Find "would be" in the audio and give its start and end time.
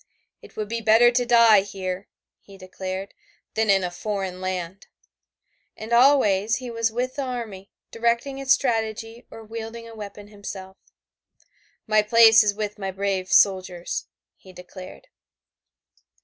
0.55-0.81